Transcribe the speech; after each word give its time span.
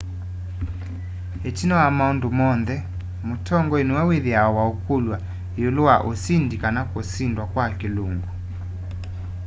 itina 1.49 1.73
wa 1.81 1.89
maundu 1.97 2.27
monthe 2.39 2.75
mutongoi 3.27 3.83
niwe 3.85 4.01
withiawa 4.09 4.51
waukulw'a 4.57 5.17
iulu 5.61 5.81
wa 5.89 5.95
usindi 6.11 6.55
kana 6.63 6.81
kusindwa 6.91 7.43
kwa 7.51 7.65
kilungu 7.79 8.29